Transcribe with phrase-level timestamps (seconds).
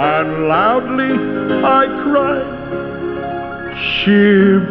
[0.00, 1.14] And loudly
[1.64, 2.58] I cried,
[3.78, 4.62] Ship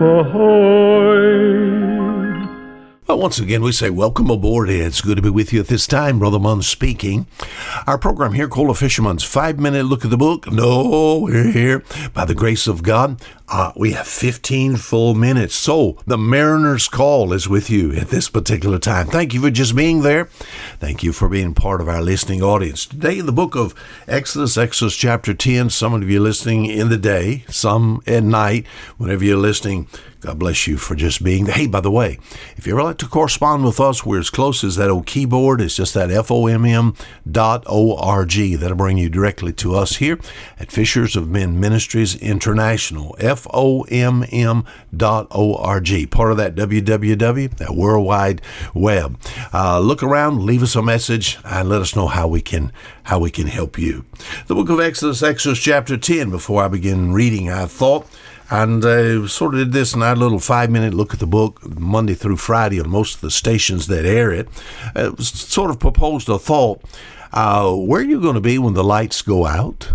[0.00, 1.58] ahoy!
[3.08, 4.68] Well, once again, we say welcome aboard.
[4.68, 6.18] It's good to be with you at this time.
[6.18, 7.26] Brother Munn speaking.
[7.86, 10.52] Our program here called A Fisherman's Five Minute Look at the Book.
[10.52, 13.20] No, we're here by the grace of God.
[13.50, 15.54] Uh, we have 15 full minutes.
[15.54, 19.06] So the Mariner's Call is with you at this particular time.
[19.06, 20.26] Thank you for just being there.
[20.80, 22.84] Thank you for being part of our listening audience.
[22.84, 23.74] Today in the book of
[24.06, 28.66] Exodus, Exodus chapter 10, some of you listening in the day, some at night,
[28.98, 29.88] whenever you're listening.
[30.20, 31.54] God bless you for just being there.
[31.54, 32.18] Hey, by the way,
[32.56, 35.60] if you ever like to correspond with us, we're as close as that old keyboard.
[35.60, 36.94] It's just that F-O-M-M
[37.30, 38.56] dot O-R-G.
[38.56, 40.18] That'll bring you directly to us here
[40.58, 43.14] at Fishers of Men Ministries International.
[43.20, 46.06] F-O-M-M dot O-R-G.
[46.06, 48.42] Part of that www, that worldwide
[48.74, 49.18] web.
[49.52, 52.72] Uh, look around, leave us a message, and let us know how we can
[53.04, 54.04] how we can help you.
[54.46, 56.30] The book of Exodus, Exodus chapter 10.
[56.30, 58.06] Before I begin reading, I thought
[58.50, 61.78] and uh, sort of did this in our little five minute look at the book
[61.78, 64.48] Monday through Friday on most of the stations that air it.
[64.96, 66.82] Uh, sort of proposed a thought
[67.32, 69.92] uh, where are you going to be when the lights go out?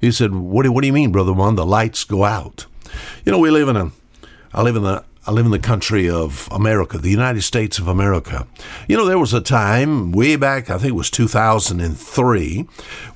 [0.00, 1.56] He said, what do, what do you mean, Brother Munn?
[1.56, 2.66] The lights go out.
[3.24, 3.90] You know, we live in a,
[4.52, 7.88] I live in the I live in the country of America, the United States of
[7.88, 8.46] America.
[8.86, 12.64] You know, there was a time way back, I think it was 2003,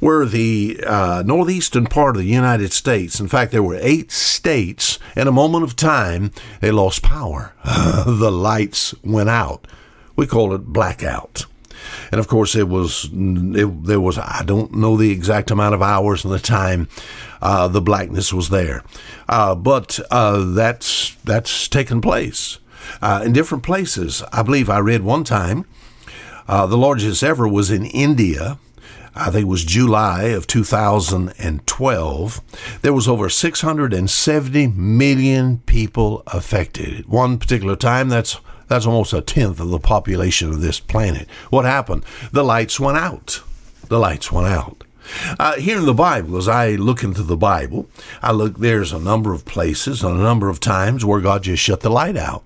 [0.00, 4.98] where the uh, northeastern part of the United States, in fact, there were eight states,
[5.14, 7.54] in a moment of time, they lost power.
[7.64, 9.68] the lights went out.
[10.16, 11.46] We call it blackout.
[12.10, 15.82] And of course, it was it, there was I don't know the exact amount of
[15.82, 16.88] hours and the time
[17.40, 18.82] uh, the blackness was there,
[19.28, 22.58] uh, but uh, that's that's taken place
[23.00, 24.22] uh, in different places.
[24.32, 25.66] I believe I read one time
[26.48, 28.58] uh, the largest ever was in India.
[29.14, 32.40] I think it was July of 2012.
[32.82, 37.00] There was over 670 million people affected.
[37.00, 41.28] At one particular time, that's that's almost a tenth of the population of this planet.
[41.50, 42.04] What happened?
[42.30, 43.42] The lights went out.
[43.88, 44.84] The lights went out.
[45.40, 47.88] Uh, here in the Bible, as I look into the Bible,
[48.22, 48.58] I look.
[48.58, 51.90] There's a number of places, and a number of times where God just shut the
[51.90, 52.44] light out.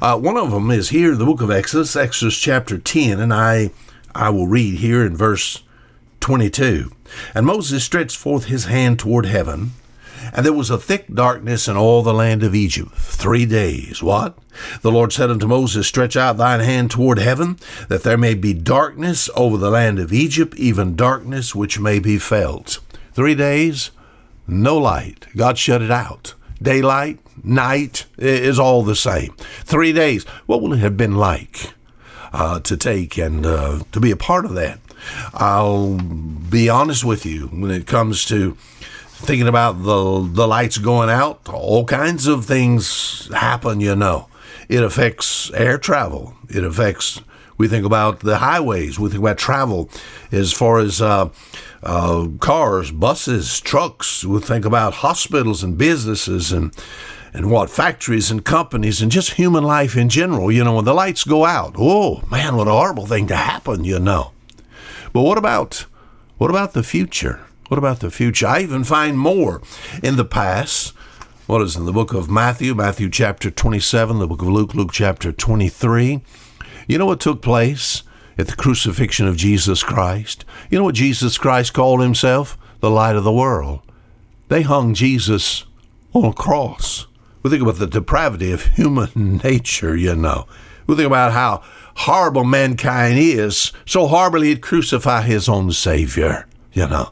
[0.00, 3.34] Uh, one of them is here in the book of Exodus, Exodus chapter 10, and
[3.34, 3.72] I,
[4.14, 5.64] I will read here in verse
[6.20, 6.92] 22.
[7.34, 9.72] And Moses stretched forth his hand toward heaven,
[10.34, 14.02] and there was a thick darkness in all the land of Egypt three days.
[14.02, 14.36] What?
[14.82, 17.56] The Lord said unto Moses, Stretch out thine hand toward heaven,
[17.88, 22.18] that there may be darkness over the land of Egypt, even darkness which may be
[22.18, 22.80] felt.
[23.12, 23.92] Three days,
[24.48, 25.26] no light.
[25.36, 26.34] God shut it out.
[26.60, 29.34] Daylight, night is all the same.
[29.62, 30.24] Three days.
[30.46, 31.74] What will it have been like
[32.32, 34.80] uh, to take and uh, to be a part of that?
[35.32, 38.56] I'll be honest with you when it comes to
[39.14, 41.48] thinking about the the lights going out.
[41.48, 44.28] All kinds of things happen, you know.
[44.68, 46.34] It affects air travel.
[46.48, 47.20] It affects.
[47.56, 48.98] We think about the highways.
[48.98, 49.88] We think about travel
[50.32, 51.28] as far as uh,
[51.84, 54.24] uh, cars, buses, trucks.
[54.24, 56.74] We think about hospitals and businesses and
[57.32, 60.50] and what factories and companies and just human life in general.
[60.50, 63.84] You know, when the lights go out, oh man, what a horrible thing to happen.
[63.84, 64.32] You know.
[65.12, 65.86] But what about
[66.38, 67.46] what about the future?
[67.74, 68.46] What about the future?
[68.46, 69.60] I even find more
[70.00, 70.90] in the past.
[71.48, 74.92] What is in the book of Matthew, Matthew chapter 27, the book of Luke, Luke
[74.92, 76.22] chapter 23.
[76.86, 78.04] You know what took place
[78.38, 80.44] at the crucifixion of Jesus Christ?
[80.70, 82.56] You know what Jesus Christ called himself?
[82.78, 83.80] The light of the world.
[84.46, 85.64] They hung Jesus
[86.12, 87.08] on a cross.
[87.42, 90.46] We think about the depravity of human nature, you know.
[90.86, 91.64] We think about how
[91.96, 97.10] horrible mankind is, so horribly he'd crucify his own Savior you know,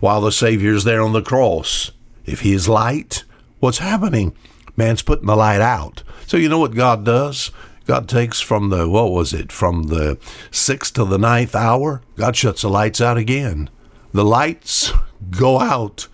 [0.00, 1.92] while the Savior's there on the cross.
[2.26, 3.24] If He is light,
[3.60, 4.36] what's happening?
[4.76, 6.02] Man's putting the light out.
[6.26, 7.50] So you know what God does?
[7.86, 10.18] God takes from the, what was it, from the
[10.50, 13.68] sixth to the ninth hour, God shuts the lights out again.
[14.12, 14.92] The lights
[15.30, 16.08] go out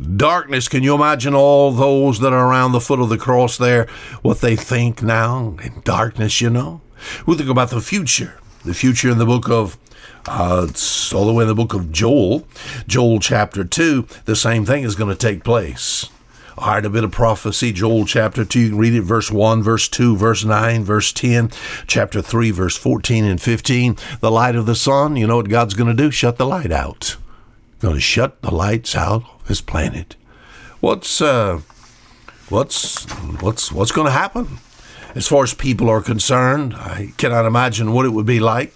[0.00, 0.68] darkness.
[0.68, 3.86] Can you imagine all those that are around the foot of the cross there,
[4.22, 6.80] what they think now in darkness, you know?
[7.26, 9.76] We think about the future, the future in the book of
[10.26, 12.46] uh, it's all the way in the book of Joel,
[12.86, 16.08] Joel chapter 2, the same thing is going to take place.
[16.56, 19.62] All right, a bit of prophecy, Joel chapter 2, you can read it, verse 1,
[19.62, 21.50] verse 2, verse 9, verse 10,
[21.86, 23.96] chapter 3, verse 14 and 15.
[24.20, 26.10] The light of the sun, you know what God's going to do?
[26.10, 27.16] Shut the light out.
[27.80, 30.14] Going to shut the lights out of this planet.
[30.80, 31.62] What's, uh,
[32.48, 33.04] what's,
[33.40, 34.58] what's, what's going to happen?
[35.14, 38.72] As far as people are concerned, I cannot imagine what it would be like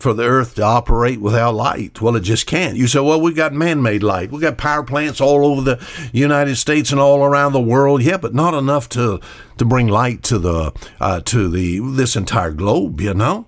[0.00, 2.00] for the earth to operate without light.
[2.00, 2.76] Well, it just can't.
[2.76, 4.32] You say, well, we've got man made light.
[4.32, 8.02] We've got power plants all over the United States and all around the world.
[8.02, 9.20] Yeah, but not enough to,
[9.58, 13.46] to bring light to the, uh, to the, this entire globe, you know?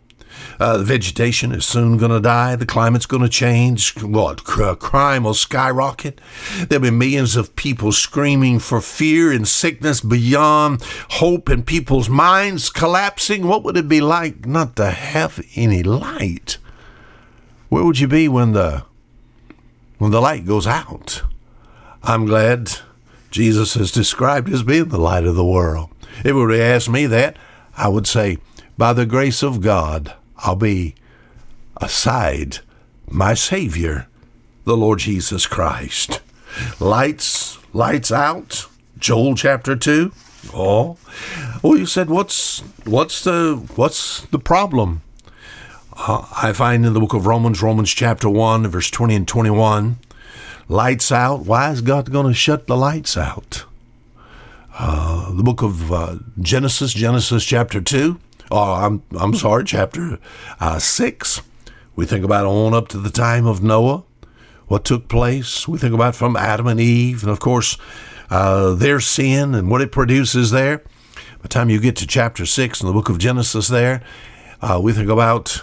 [0.59, 2.57] Uh, the vegetation is soon going to die.
[2.57, 4.01] The climate's going to change.
[4.03, 4.45] What?
[4.45, 6.21] crime will skyrocket.
[6.69, 12.71] There'll be millions of people screaming for fear and sickness beyond hope and people's minds
[12.71, 13.47] collapsing.
[13.47, 16.59] What would it be like not to have any light?
[17.69, 18.85] Where would you be when the
[19.99, 21.23] when the light goes out?
[22.03, 22.71] I'm glad
[23.31, 25.89] Jesus is described as being the light of the world.
[26.19, 27.37] If you were to ask me that,
[27.77, 28.39] I would say,
[28.77, 30.95] by the grace of God, I'll be
[31.77, 32.59] aside
[33.09, 34.09] my Savior,
[34.65, 36.21] the Lord Jesus Christ.
[36.81, 38.67] Lights, lights out.
[38.99, 40.13] Joel chapter two.
[40.55, 40.97] Oh,
[41.63, 45.03] well, you said what's what's the what's the problem?
[45.95, 49.99] Uh, I find in the book of Romans, Romans chapter one, verse twenty and twenty-one.
[50.69, 51.41] Lights out.
[51.47, 53.65] Why is God going to shut the lights out?
[54.79, 58.19] Uh, the book of uh, Genesis, Genesis chapter two
[58.53, 60.19] oh, I'm, I'm sorry, chapter
[60.61, 61.43] uh, 6.
[61.97, 64.05] We think about on up to the time of Noah,
[64.69, 65.67] what took place.
[65.67, 67.79] We think about from Adam and Eve, and of course,
[68.31, 70.79] uh, their sin and what it produces there.
[70.79, 74.03] By the time you get to chapter 6 in the book of Genesis, there,
[74.61, 75.61] uh, we think about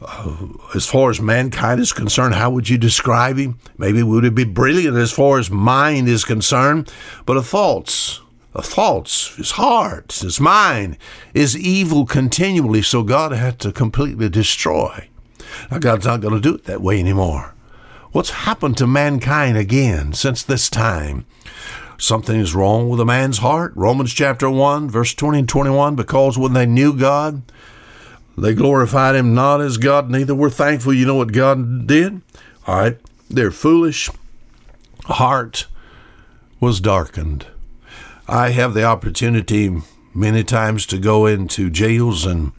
[0.00, 0.36] uh,
[0.74, 3.58] as far as mankind is concerned, how would you describe him?
[3.76, 6.90] Maybe would it be brilliant as far as mind is concerned,
[7.26, 8.19] but of thoughts,
[8.52, 10.98] Uh, thoughts, his heart, his mind
[11.34, 15.08] is evil continually, so God had to completely destroy.
[15.70, 17.54] Now, God's not going to do it that way anymore.
[18.12, 21.26] What's happened to mankind again since this time?
[21.96, 23.72] Something is wrong with a man's heart.
[23.76, 27.42] Romans chapter 1, verse 20 and 21 because when they knew God,
[28.36, 30.94] they glorified him not as God, neither were thankful.
[30.94, 32.22] You know what God did?
[32.66, 32.98] All right,
[33.28, 34.10] their foolish
[35.04, 35.66] heart
[36.58, 37.46] was darkened.
[38.30, 39.76] I have the opportunity
[40.14, 42.52] many times to go into jails and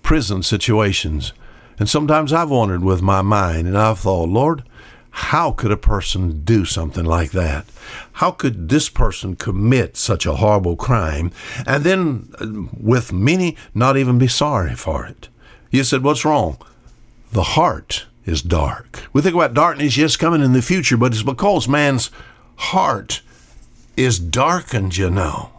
[0.00, 1.32] prison situations.
[1.76, 4.62] And sometimes I've wondered with my mind, and I've thought, Lord,
[5.10, 7.66] how could a person do something like that?
[8.12, 11.32] How could this person commit such a horrible crime
[11.66, 15.28] and then, uh, with many, not even be sorry for it?
[15.72, 16.58] You said, What's wrong?
[17.32, 19.08] The heart is dark.
[19.12, 22.12] We think about darkness, yes, coming in the future, but it's because man's
[22.54, 23.22] heart
[23.98, 25.50] is darkened, you know.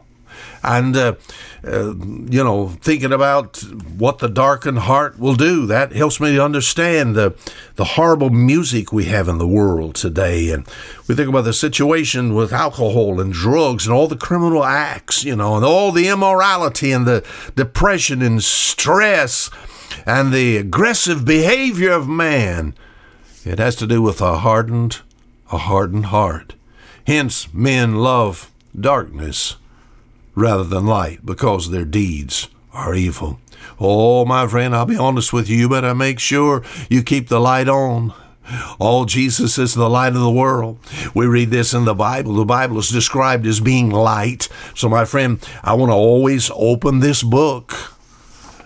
[0.62, 1.16] And, uh,
[1.66, 3.58] uh, you know, thinking about
[3.98, 7.34] what the darkened heart will do, that helps me to understand the,
[7.76, 10.50] the horrible music we have in the world today.
[10.50, 10.68] And
[11.08, 15.36] we think about the situation with alcohol and drugs and all the criminal acts, you
[15.36, 19.50] know, and all the immorality and the depression and stress
[20.06, 22.74] and the aggressive behavior of man.
[23.46, 25.00] It has to do with a hardened,
[25.52, 26.54] a hardened heart.
[27.10, 29.56] Hence, men love darkness
[30.36, 33.40] rather than light because their deeds are evil.
[33.80, 35.58] Oh, my friend, I'll be honest with you.
[35.58, 38.14] You better make sure you keep the light on.
[38.80, 40.78] Oh, Jesus is the light of the world.
[41.16, 42.36] We read this in the Bible.
[42.36, 44.48] The Bible is described as being light.
[44.76, 47.74] So, my friend, I want to always open this book.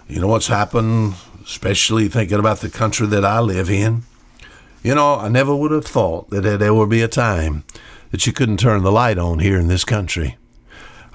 [0.10, 1.14] You know what's happened,
[1.46, 4.04] especially thinking about the country that I live in?
[4.84, 7.64] You know, I never would have thought that there would be a time
[8.14, 10.38] that you couldn't turn the light on here in this country.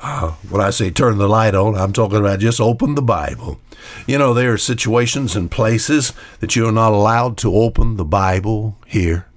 [0.03, 3.61] Uh, when I say turn the light on, I'm talking about just open the Bible.
[4.09, 8.79] You know, there are situations and places that you're not allowed to open the Bible
[8.85, 9.29] here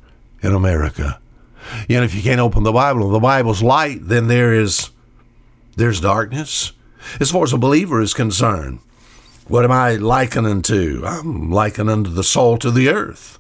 [0.41, 1.19] in America.
[1.87, 4.89] You know, if you can't open the Bible the Bible's light, then there is
[5.75, 6.71] there's darkness.
[7.19, 8.79] As far as a believer is concerned,
[9.47, 11.03] what am I likening to?
[11.05, 13.37] I'm likening to the salt of the earth.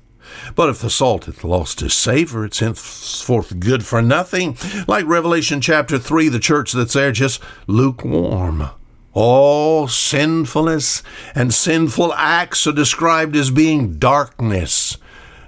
[0.55, 4.57] But if the salt hath lost its savor, it's henceforth good for nothing.
[4.87, 8.69] Like Revelation chapter 3, the church that's there just lukewarm.
[9.13, 11.03] All sinfulness
[11.35, 14.97] and sinful acts are described as being darkness.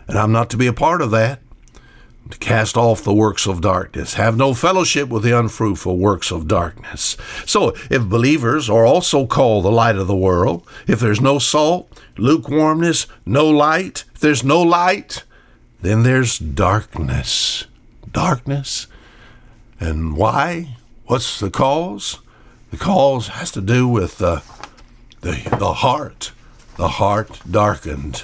[0.08, 1.40] And I'm not to be a part of that.
[2.30, 4.16] To cast off the works of darkness.
[4.16, 7.18] Have no fellowship with the unfruitful works of darkness.
[7.46, 12.02] So, if believers are also called the light of the world, if there's no salt,
[12.18, 15.24] lukewarmness, no light, if there's no light,
[15.82, 17.66] then there's darkness.
[18.12, 18.88] Darkness.
[19.80, 20.78] And why?
[21.06, 22.20] What's the cause?
[22.72, 24.42] The cause has to do with the,
[25.22, 26.32] the, the heart.
[26.78, 28.24] The heart darkened.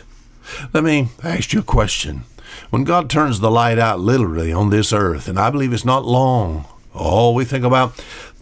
[0.74, 2.24] Let me ask you a question.
[2.70, 6.06] When God turns the light out literally on this earth, and I believe it's not
[6.06, 7.96] long, oh, we think about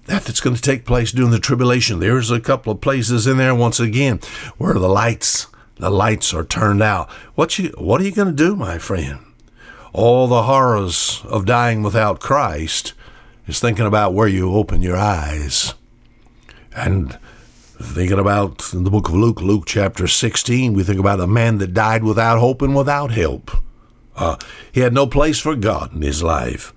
[0.08, 2.00] that that's going to take place during the tribulation.
[2.00, 4.20] There's a couple of places in there once again
[4.58, 7.10] where the lights, the lights are turned out.
[7.36, 9.20] What you what are you going to do, my friend?
[9.94, 12.94] All the horrors of dying without Christ
[13.48, 15.74] is thinking about where you open your eyes.
[16.76, 17.18] And
[17.82, 21.58] thinking about in the book of Luke, Luke chapter 16, we think about a man
[21.58, 23.52] that died without hope and without help.
[24.18, 24.38] Uh,
[24.72, 26.74] he had no place for God in his life.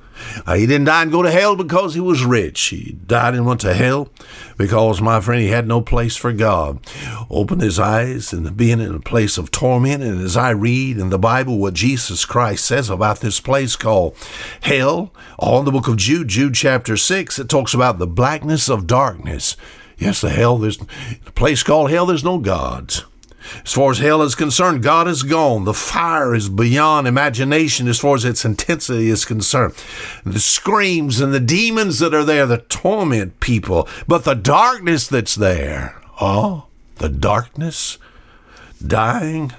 [0.46, 2.60] Uh, he didn't die and go to hell because he was rich.
[2.66, 4.10] He died and went to hell
[4.56, 6.78] because, my friend, he had no place for God.
[7.30, 10.02] Opened his eyes and being in a place of torment.
[10.02, 14.16] And as I read in the Bible what Jesus Christ says about this place called
[14.60, 18.68] hell, all in the book of Jude, Jude chapter 6, it talks about the blackness
[18.68, 19.56] of darkness.
[19.98, 20.80] Yes, the hell, there's
[21.26, 23.04] a place called hell, there's no gods.
[23.64, 25.64] As far as hell is concerned, God is gone.
[25.64, 29.74] The fire is beyond imagination as far as its intensity is concerned.
[30.24, 35.34] The screams and the demons that are there, the torment people, but the darkness that's
[35.34, 36.66] there, oh,
[36.96, 37.98] the darkness,
[38.84, 39.52] dying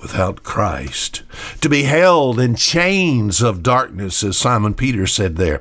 [0.00, 1.22] without Christ,
[1.60, 5.60] to be held in chains of darkness, as Simon Peter said there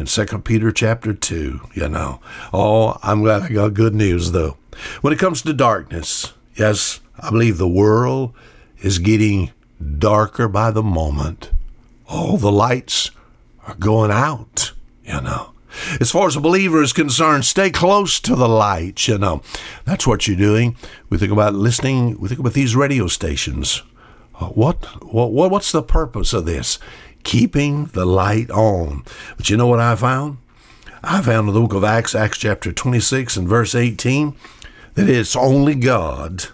[0.00, 2.20] in 2 Peter chapter 2, you know.
[2.52, 4.56] Oh, I'm glad I got good news though.
[5.02, 8.34] When it comes to darkness, yes, I believe the world
[8.80, 9.50] is getting
[9.98, 11.50] darker by the moment.
[12.08, 13.10] All the lights
[13.66, 14.72] are going out,
[15.04, 15.52] you know.
[16.00, 19.42] As far as a believer is concerned, stay close to the light, you know.
[19.84, 20.76] That's what you're doing.
[21.08, 23.82] We think about listening, we think about these radio stations.
[24.38, 26.78] Uh, what, what, what's the purpose of this?
[27.22, 29.04] Keeping the light on.
[29.36, 30.38] But you know what I found?
[31.02, 34.34] I found in the book of Acts, Acts chapter 26 and verse 18,
[35.00, 36.46] that it's only God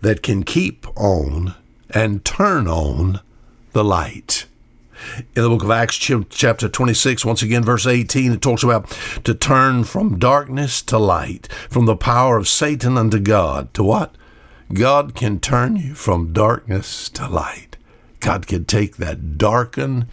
[0.00, 1.54] that can keep on
[1.90, 3.20] and turn on
[3.72, 4.46] the light.
[5.36, 8.90] In the book of Acts, chapter 26, once again, verse 18, it talks about
[9.24, 13.72] to turn from darkness to light, from the power of Satan unto God.
[13.74, 14.14] To what?
[14.72, 17.76] God can turn you from darkness to light.
[18.20, 20.06] God can take that darkened,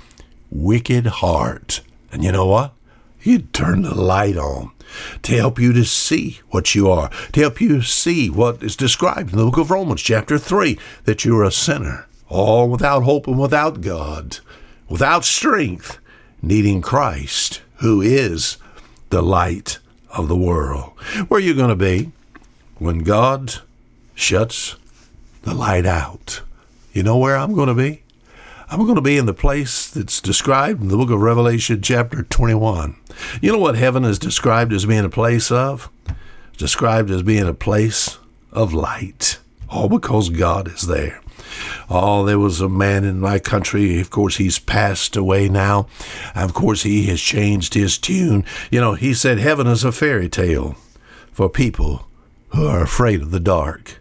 [0.51, 2.73] wicked heart, and you know what?
[3.19, 4.71] He'd turn the light on
[5.23, 9.31] to help you to see what you are, to help you see what is described
[9.31, 13.37] in the book of Romans, chapter 3, that you're a sinner, all without hope and
[13.37, 14.39] without God,
[14.87, 15.99] without strength,
[16.41, 18.57] needing Christ, who is
[19.09, 19.79] the light
[20.11, 20.93] of the world.
[21.27, 22.11] Where are you going to be
[22.77, 23.55] when God
[24.15, 24.75] shuts
[25.43, 26.41] the light out?
[26.93, 28.03] You know where I'm going to be?
[28.71, 32.21] I'm going to be in the place that's described in the book of Revelation, chapter
[32.21, 32.95] 21.
[33.41, 35.89] You know what heaven is described as being a place of?
[36.55, 38.19] Described as being a place
[38.51, 39.39] of light.
[39.69, 41.19] All because God is there.
[41.89, 43.99] Oh, there was a man in my country.
[43.99, 45.87] Of course, he's passed away now.
[46.35, 48.45] Of course, he has changed his tune.
[48.69, 50.75] You know, he said heaven is a fairy tale
[51.31, 52.05] for people
[52.49, 53.97] who are afraid of the dark.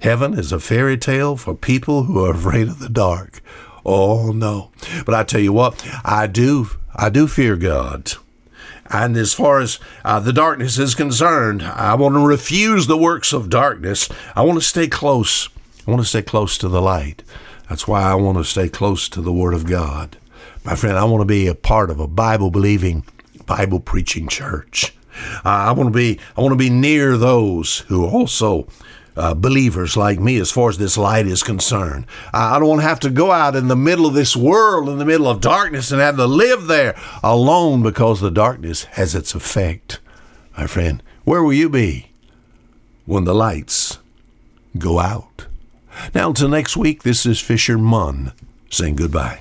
[0.00, 3.42] Heaven is a fairy tale for people who are afraid of the dark.
[3.84, 4.70] Oh no.
[5.04, 8.12] But I tell you what, I do I do fear God.
[8.90, 13.32] And as far as uh, the darkness is concerned, I want to refuse the works
[13.32, 14.08] of darkness.
[14.34, 15.48] I want to stay close.
[15.86, 17.22] I want to stay close to the light.
[17.68, 20.16] That's why I want to stay close to the Word of God.
[20.64, 23.04] My friend, I want to be a part of a Bible believing,
[23.46, 24.92] Bible preaching church.
[25.44, 28.66] Uh, I want to be I want to be near those who also
[29.16, 32.06] uh, believers like me as far as this light is concerned.
[32.32, 34.98] I, don't want to have to go out in the middle of this world, in
[34.98, 39.34] the middle of darkness, and have to live there alone because the darkness has its
[39.34, 40.00] effect.
[40.56, 42.10] My friend, where will you be
[43.06, 43.98] when the lights
[44.76, 45.46] go out?
[46.14, 48.32] Now, until next week, this is Fisher Munn
[48.70, 49.38] saying goodbye.